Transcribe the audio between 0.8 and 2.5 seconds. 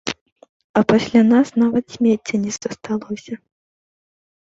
А пасля нас нават смецця